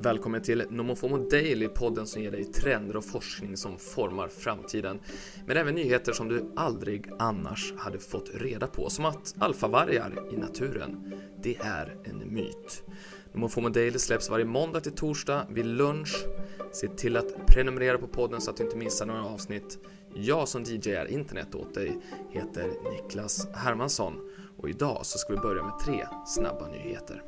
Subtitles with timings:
[0.00, 5.00] Välkommen till Nomofomo Daily, podden som ger dig trender och forskning som formar framtiden.
[5.46, 10.36] Men även nyheter som du aldrig annars hade fått reda på, som att alfavargar i
[10.36, 12.82] naturen, det är en myt.
[13.32, 16.24] Nomofomo Daily släpps varje måndag till torsdag vid lunch.
[16.72, 19.78] Se till att prenumerera på podden så att du inte missar några avsnitt.
[20.14, 21.98] Jag som DJar internet åt dig
[22.30, 24.14] heter Niklas Hermansson
[24.56, 27.22] och idag så ska vi börja med tre snabba nyheter.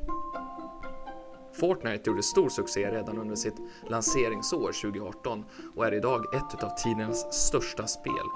[1.52, 3.56] Fortnite gjorde stor succé redan under sitt
[3.88, 5.44] lanseringsår 2018
[5.76, 8.26] och är idag ett av tidernas största spel.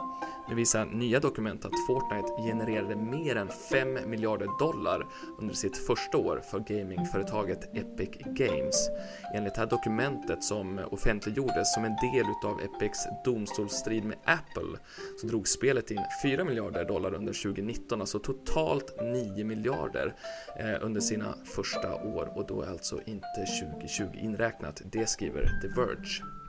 [0.48, 5.06] Nu visar nya dokument att Fortnite genererade mer än 5 miljarder dollar
[5.38, 8.88] under sitt första år för gamingföretaget Epic Games.
[9.34, 14.78] Enligt det här dokumentet som offentliggjordes som en del utav Epics domstolsstrid med Apple
[15.20, 20.14] så drog spelet in 4 miljarder dollar under 2019, alltså totalt 9 miljarder
[20.58, 24.82] eh, under sina första år och då är alltså inte 2020 inräknat.
[24.84, 26.43] Det skriver The Verge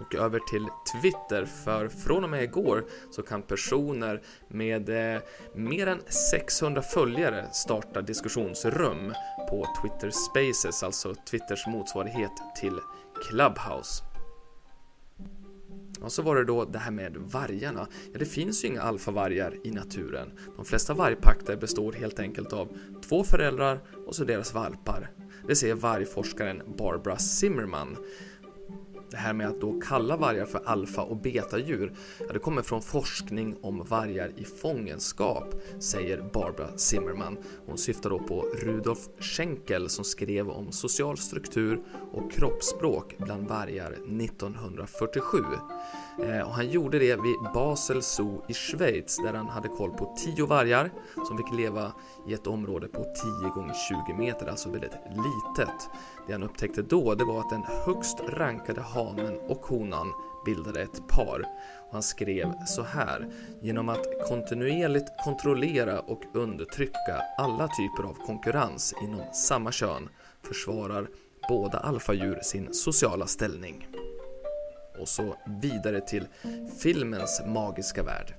[0.00, 5.22] och över till Twitter för från och med igår så kan personer med eh,
[5.54, 9.12] mer än 600 följare starta diskussionsrum
[9.50, 12.80] på Twitter Spaces, alltså Twitters motsvarighet till
[13.28, 14.02] Clubhouse.
[16.00, 17.88] Och så var det då det här med vargarna.
[18.12, 20.32] Ja, det finns ju inga alfavargar i naturen.
[20.56, 22.68] De flesta vargpakter består helt enkelt av
[23.08, 25.10] två föräldrar och så deras valpar.
[25.48, 27.96] Det säger vargforskaren Barbara Zimmerman
[29.10, 32.82] det här med att då kalla vargar för alfa och betadjur, ja, det kommer från
[32.82, 37.38] forskning om vargar i fångenskap, säger Barbara Zimmerman.
[37.66, 41.80] Hon syftar då på Rudolf Schenkel som skrev om social struktur
[42.12, 45.38] och kroppsspråk bland vargar 1947.
[46.18, 50.14] Eh, och han gjorde det vid Basel Zoo i Schweiz där han hade koll på
[50.16, 50.90] 10 vargar
[51.28, 51.92] som fick leva
[52.26, 53.04] i ett område på
[53.42, 53.74] 10 gånger
[54.06, 55.90] 20 meter, alltså väldigt litet.
[56.26, 60.12] Det han upptäckte då det var att den högst rankade hanen och honan
[60.44, 61.40] bildade ett par.
[61.86, 63.28] Och han skrev så här.
[63.60, 70.08] Genom att kontinuerligt kontrollera och undertrycka alla typer av konkurrens inom samma kön
[70.42, 71.08] försvarar
[71.48, 73.95] båda alfadjur sin sociala ställning.
[75.00, 76.26] Och så vidare till
[76.78, 78.34] filmens magiska värld.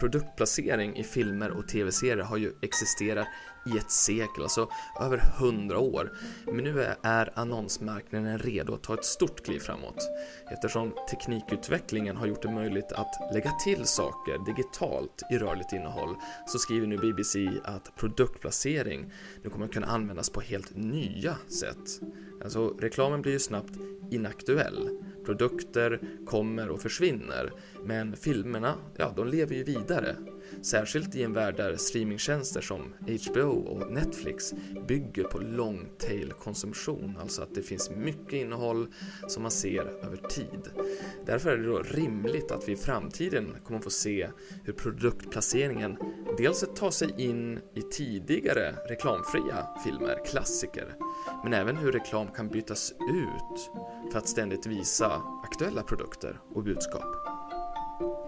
[0.00, 3.26] Produktplacering i filmer och tv-serier har ju existerat
[3.66, 4.68] i ett sekel, alltså
[5.00, 6.12] över hundra år.
[6.46, 10.08] Men nu är annonsmarknaden redo att ta ett stort kliv framåt.
[10.50, 16.58] Eftersom teknikutvecklingen har gjort det möjligt att lägga till saker digitalt i rörligt innehåll så
[16.58, 22.00] skriver nu BBC att produktplacering nu kommer att kunna användas på helt nya sätt.
[22.44, 23.72] Alltså reklamen blir ju snabbt
[24.10, 25.03] inaktuell.
[25.26, 27.52] Produkter kommer och försvinner,
[27.84, 30.16] men filmerna, ja, de lever ju vidare.
[30.62, 32.94] Särskilt i en värld där streamingtjänster som
[33.30, 34.54] HBO och Netflix
[34.88, 38.88] bygger på long tail konsumtion, alltså att det finns mycket innehåll
[39.28, 40.70] som man ser över tid.
[41.26, 44.28] Därför är det då rimligt att vi i framtiden kommer få se
[44.64, 45.96] hur produktplaceringen
[46.38, 50.94] dels tar sig in i tidigare reklamfria filmer, klassiker,
[51.44, 53.70] men även hur reklam kan bytas ut
[54.12, 57.23] för att ständigt visa aktuella produkter och budskap.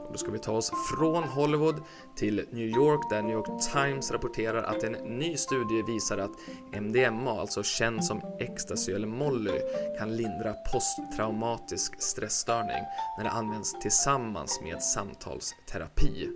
[0.06, 1.82] Och då ska vi ta oss från Hollywood
[2.16, 6.30] till New York där New York Times rapporterar att en ny studie visar att
[6.72, 9.60] MDMA, alltså känd som ecstasy eller molly,
[9.98, 12.84] kan lindra posttraumatisk stressstörning
[13.18, 16.28] när det används tillsammans med samtalsterapi.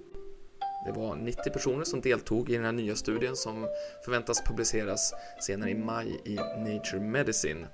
[0.85, 3.67] Det var 90 personer som deltog i den här nya studien som
[4.05, 7.67] förväntas publiceras senare i maj i Nature Medicine.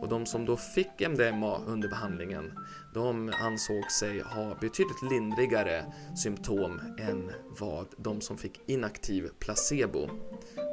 [0.00, 2.52] Och de som då fick MDMA under behandlingen,
[2.94, 5.84] de ansåg sig ha betydligt lindrigare
[6.16, 10.08] symptom än vad de som fick inaktiv placebo.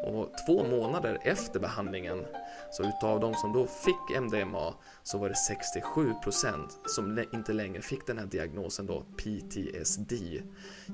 [0.04, 2.26] Och två månader efter behandlingen,
[2.72, 4.74] så utav de som då fick MDMA,
[5.04, 5.36] så var det
[5.84, 10.14] 67% som inte längre fick den här diagnosen då, PTSD.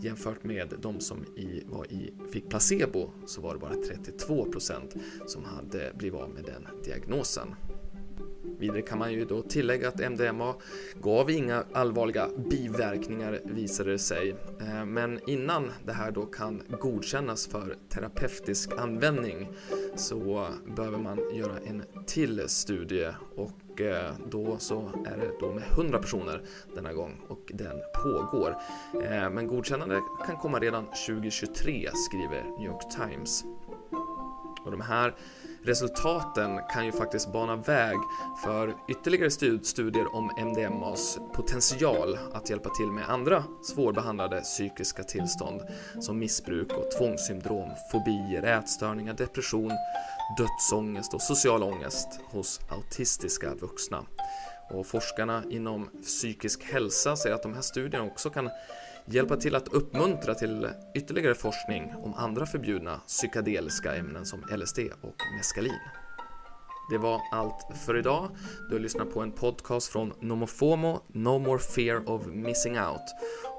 [0.01, 5.43] Jämfört med de som i, var i, fick placebo så var det bara 32% som
[5.43, 7.55] hade blivit av med den diagnosen.
[8.63, 10.55] Vidare kan man ju då tillägga att MDMA
[11.01, 14.35] gav inga allvarliga biverkningar visade det sig.
[14.61, 19.49] Eh, men innan det här då kan godkännas för terapeutisk användning
[19.95, 25.63] så behöver man göra en till studie och eh, då så är det då med
[25.71, 26.41] 100 personer
[26.75, 28.55] denna gång och den pågår.
[28.93, 33.43] Eh, men godkännande kan komma redan 2023 skriver New York Times.
[34.65, 35.15] Och de här
[35.65, 37.97] resultaten kan ju faktiskt bana väg
[38.43, 39.31] för ytterligare
[39.63, 45.61] studier om MDMAs potential att hjälpa till med andra svårbehandlade psykiska tillstånd
[45.99, 49.71] som missbruk och tvångssyndrom, fobier, ätstörningar, depression,
[50.37, 54.05] dödsångest och social ångest hos autistiska vuxna.
[54.69, 58.49] Och forskarna inom psykisk hälsa säger att de här studierna också kan
[59.05, 65.15] hjälpa till att uppmuntra till ytterligare forskning om andra förbjudna psykedeliska ämnen som LSD och
[65.37, 65.79] meskalin.
[66.89, 68.29] Det var allt för idag.
[68.69, 73.01] Du har lyssnat på en podcast från Nomofomo, No More Fear of Missing Out.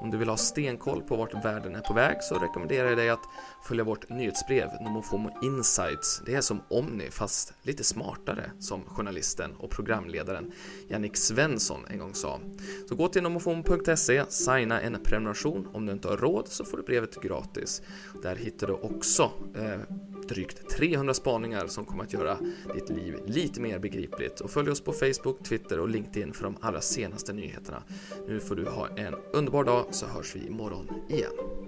[0.00, 3.10] Om du vill ha stenkoll på vart världen är på väg så rekommenderar jag dig
[3.10, 3.28] att
[3.64, 6.22] följa vårt nyhetsbrev Nomofomo Insights.
[6.26, 10.52] Det är som Omni fast lite smartare som journalisten och programledaren
[10.88, 12.40] Jannik Svensson en gång sa.
[12.88, 15.68] Så gå till nomofomo.se, signa en prenumeration.
[15.72, 17.82] Om du inte har råd så får du brevet gratis.
[18.22, 19.80] Där hittar du också eh,
[20.28, 22.38] drygt 300 spaningar som kommer att göra
[22.74, 24.40] ditt liv lite mer begripligt.
[24.40, 27.82] Och följ oss på Facebook, Twitter och LinkedIn för de allra senaste nyheterna.
[28.28, 31.63] Nu får du ha en underbar dag så hörs vi imorgon igen.